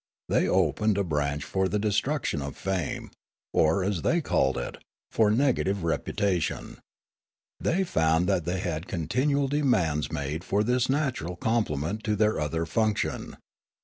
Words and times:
They 0.29 0.47
opened 0.47 0.97
a 0.97 1.03
branch 1.03 1.43
for 1.43 1.67
the 1.67 1.77
destruction 1.77 2.41
of 2.41 2.57
fame, 2.57 3.11
or, 3.53 3.83
as 3.83 4.01
they 4.01 4.19
called 4.19 4.57
it, 4.57 4.79
for 5.11 5.29
negative 5.29 5.83
reputation. 5.83 6.79
Thej^ 7.63 7.85
found 7.85 8.27
that 8.27 8.45
they 8.45 8.61
had 8.61 8.87
continual 8.87 9.47
demands 9.47 10.11
made 10.11 10.43
for 10.43 10.63
this 10.63 10.89
natural 10.89 11.35
com 11.35 11.65
plement 11.65 12.01
to 12.01 12.15
their 12.15 12.39
other 12.39 12.65
function. 12.65 13.37